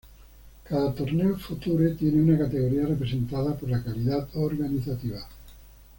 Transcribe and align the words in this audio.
Cada 0.63 0.95
torneo 0.95 1.37
Future 1.37 1.91
tiene 1.91 2.23
una 2.23 2.35
categoría 2.35 2.87
representada 2.87 3.55
por 3.55 3.69
la 3.69 3.83
calidad 3.83 4.27
organizativa. 4.33 5.19